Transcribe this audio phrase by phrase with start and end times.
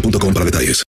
[0.00, 0.84] boostmobile.com para detalles.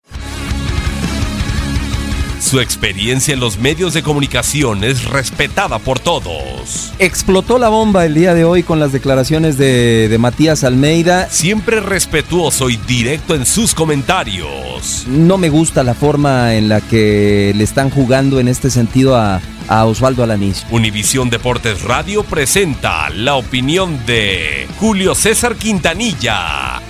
[2.40, 6.94] Su experiencia en los medios de comunicación es respetada por todos.
[7.00, 11.30] Explotó la bomba el día de hoy con las declaraciones de, de Matías Almeida.
[11.30, 15.06] Siempre respetuoso y directo en sus comentarios.
[15.08, 19.42] No me gusta la forma en la que le están jugando en este sentido a,
[19.70, 20.66] a Osvaldo Alanís.
[20.70, 26.82] Univisión Deportes Radio presenta la opinión de Julio César Quintanilla.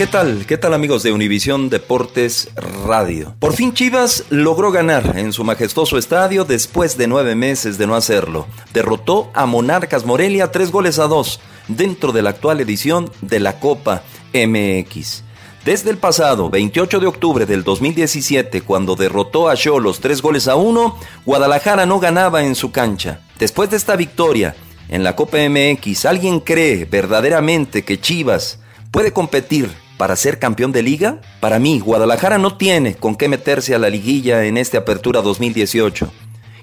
[0.00, 0.46] ¿Qué tal?
[0.46, 2.48] ¿Qué tal amigos de Univisión Deportes
[2.86, 3.34] Radio?
[3.38, 7.94] Por fin Chivas logró ganar en su majestuoso estadio después de nueve meses de no
[7.94, 8.46] hacerlo.
[8.72, 11.38] Derrotó a Monarcas Morelia tres goles a dos
[11.68, 14.02] dentro de la actual edición de la Copa
[14.32, 15.22] MX.
[15.66, 20.56] Desde el pasado 28 de octubre del 2017, cuando derrotó a Cholos tres goles a
[20.56, 23.20] uno, Guadalajara no ganaba en su cancha.
[23.38, 24.56] Después de esta victoria
[24.88, 30.82] en la Copa MX, ¿alguien cree verdaderamente que Chivas puede competir para ser campeón de
[30.82, 31.20] liga?
[31.40, 36.10] Para mí, Guadalajara no tiene con qué meterse a la liguilla en esta apertura 2018.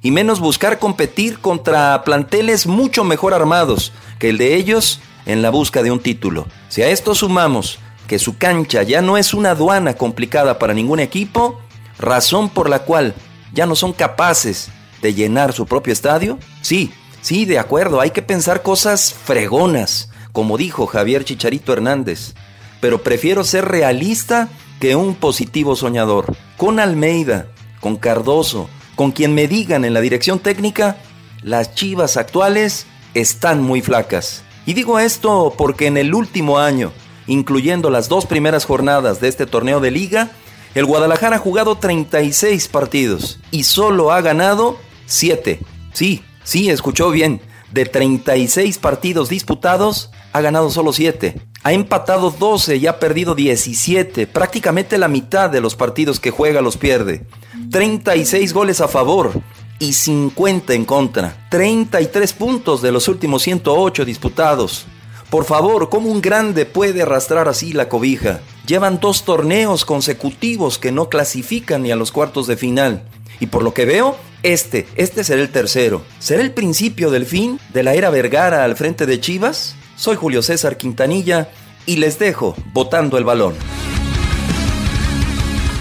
[0.01, 5.51] Y menos buscar competir contra planteles mucho mejor armados que el de ellos en la
[5.51, 6.47] busca de un título.
[6.67, 7.77] Si a esto sumamos
[8.07, 11.61] que su cancha ya no es una aduana complicada para ningún equipo,
[11.99, 13.13] razón por la cual
[13.53, 14.69] ya no son capaces
[15.03, 20.57] de llenar su propio estadio, sí, sí, de acuerdo, hay que pensar cosas fregonas, como
[20.57, 22.33] dijo Javier Chicharito Hernández
[22.79, 24.49] pero prefiero ser realista
[24.79, 26.35] que un positivo soñador.
[26.57, 27.47] Con Almeida,
[27.79, 30.97] con Cardoso, con quien me digan en la dirección técnica,
[31.41, 34.43] las chivas actuales están muy flacas.
[34.65, 36.91] Y digo esto porque en el último año,
[37.25, 40.31] incluyendo las dos primeras jornadas de este torneo de liga,
[40.75, 45.59] el Guadalajara ha jugado 36 partidos y solo ha ganado 7.
[45.93, 47.41] Sí, sí, escuchó bien.
[47.71, 51.41] De 36 partidos disputados, ha ganado solo 7.
[51.67, 54.25] Ha empatado 12 y ha perdido 17.
[54.25, 57.25] Prácticamente la mitad de los partidos que juega los pierde.
[57.71, 59.41] 36 goles a favor
[59.77, 61.45] y 50 en contra.
[61.51, 64.85] 33 puntos de los últimos 108 disputados.
[65.29, 68.39] Por favor, ¿cómo un grande puede arrastrar así la cobija?
[68.65, 73.03] Llevan dos torneos consecutivos que no clasifican ni a los cuartos de final.
[73.41, 76.01] Y por lo que veo, este, este será el tercero.
[76.19, 79.75] ¿Será el principio del fin de la era Vergara al frente de Chivas?
[79.97, 81.49] Soy Julio César Quintanilla
[81.87, 83.55] y les dejo botando el balón.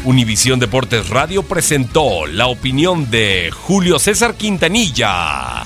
[0.04, 5.65] Univisión Deportes Radio presentó la opinión de Julio César Quintanilla.